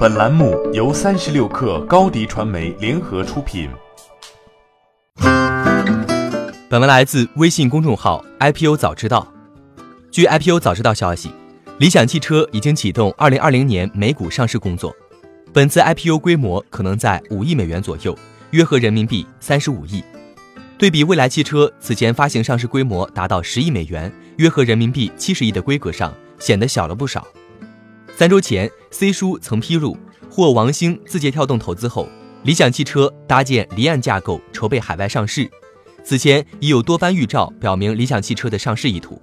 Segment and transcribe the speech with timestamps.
[0.00, 3.68] 本栏目由三十六氪高低传媒联合出品。
[6.70, 9.30] 本文来自微信公众号 IPO 早知道。
[10.10, 11.30] 据 IPO 早知道消息，
[11.76, 14.90] 理想汽车已经启动二零二零年美股上市工作。
[15.52, 18.16] 本次 IPO 规模可能在五亿美元左右，
[18.52, 20.02] 约合人民币三十五亿。
[20.78, 27.28] 对比蔚来汽车此前发行上市规模达到十亿美元，约合人民币七十亿的规格上，显得小了不少。
[28.20, 29.96] 三周前，C 叔曾披露，
[30.28, 32.06] 获王兴、字节跳动投资后，
[32.42, 35.50] 理想汽车搭建离岸架构，筹备海外上市。
[36.04, 39.18] 此前已有多番预兆表明理想汽车的上市意图。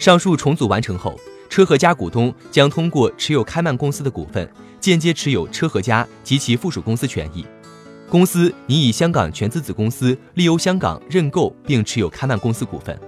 [0.00, 1.16] 上述重组完成后，
[1.48, 7.46] 车和家股东将通过持有开曼公司的股份，间接持有车和家及其附属公司权益。
[8.10, 12.98] 公司拟以香港全资子公司利欧香港认购并持有开曼公司股份。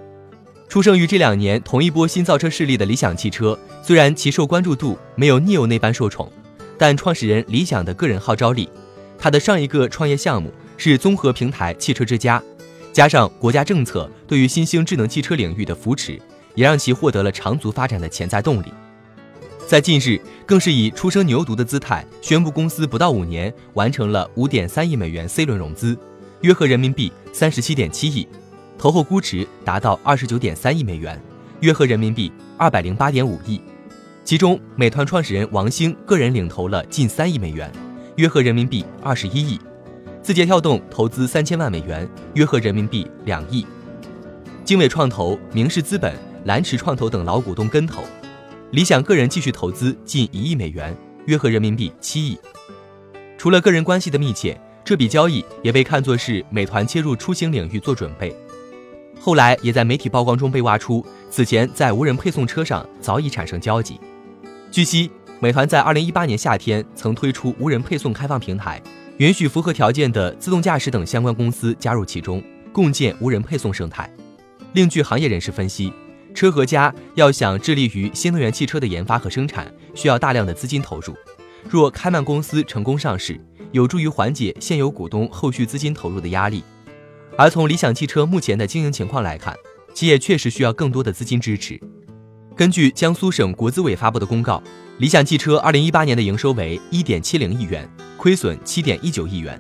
[0.69, 6.31] 出生于这两年同一波新造车势力的理想汽车，虽然其受关注度没有 NIO 那般受宠，
[6.77, 8.69] 但创始人李想的个人号召力，
[9.17, 12.43] 他的上一个创业项目是综合平台汽车之家，
[12.93, 16.21] 加上国家政策对于新兴智能汽车领域的扶持，
[16.55, 18.67] 也让其获得了长足发展的潜在动力。
[19.67, 25.97] 在近日，更是以初生牛犊的姿态宣布，公司不到五年完成了五点三亿美元 C 轮融资，
[26.41, 28.27] 约合人民币三十七点七亿。
[28.79, 31.21] 投后估值达到二十九点三亿美元，
[31.61, 33.61] 约合人民币二百零八点五亿。
[34.23, 37.71] 其中，美团创始人王兴个人领投了近三亿美元，
[38.17, 39.59] 约合人民币二十一亿。
[40.23, 43.65] 字节跳动投资三千万美元，约合人民币两亿。
[44.65, 46.13] 经纬创投、明世资本、
[46.45, 48.03] 蓝驰创投等老股东跟投。
[48.73, 50.95] 理想个人继续投资近一亿美元，
[51.27, 52.37] 约合人民币七亿。
[53.39, 58.35] 除了个人关系的密切，这笔交易也被看作是美团切入出行领域做准备。
[59.27, 63.99] 后来也在媒体曝光中被挖出，此前在无人配送车上早已产生交集。
[64.71, 65.11] 据悉，
[65.41, 68.81] 美团在二零一八年夏天曾推出无人配送开放平台，
[69.17, 72.41] 允许符合条件的自动驾驶等相关公司加入其中，
[72.73, 74.09] 共建无人配送生态。
[74.75, 75.93] 另据行业人士分析，
[76.33, 81.13] 车和家要想致力于新能源汽车的研发和生产，需要大量的资金投入。
[81.69, 83.41] 若开曼公司成功上市，
[83.73, 86.63] 有助于缓解现有股东后续资金投入的压力。
[87.39, 89.55] 而从理想汽车目前的经营情况来看，
[89.93, 91.79] 企业确实需要更多的资金支持。
[92.57, 94.63] 根据江苏省国资委发布的公告，
[94.99, 97.87] 理想汽车二零一八年的营收为一点七零亿元，
[98.17, 99.55] 亏损七点一九亿元；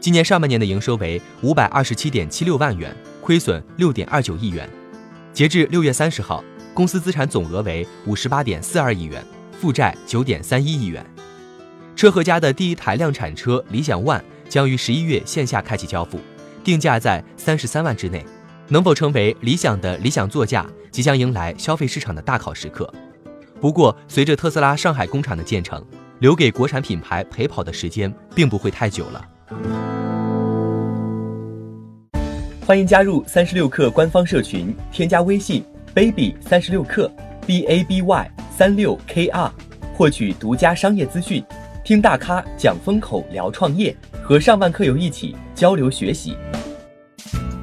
[0.00, 4.68] 今年上半年的营收为五百二十七点七六万元，亏损六点二九亿元。
[5.32, 6.42] 截至六月三十号，
[6.74, 9.24] 公司资产总额为五十八点四二亿元，
[9.60, 11.06] 负债九点三一亿元。
[11.94, 16.18] 车和家的第一台量产车理想 ONE 将于十一月线下开启交付。
[16.62, 18.24] 定价在三十三万之内，
[18.68, 22.92] 能否成为理想的理想座驾，即将迎来消费市场的大考时刻。
[23.60, 25.84] 不过，随着特斯拉上海工厂的建成，
[26.20, 29.28] 留给国产品牌陪跑的时间并不会太久了。
[32.64, 37.10] 欢迎加入三十六氪官方社群，添加微信 baby 三十六氪
[37.44, 39.52] b a b y 三六 k r，
[39.94, 41.44] 获取独家商业资讯，
[41.84, 46.36] 听大咖讲风口，聊创业，和上万客友一起交流学习。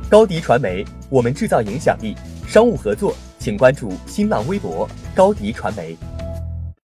[0.09, 2.13] 高迪传媒，我们制造影响力。
[2.45, 4.85] 商务合作，请关注新浪微博
[5.15, 5.95] 高迪传媒。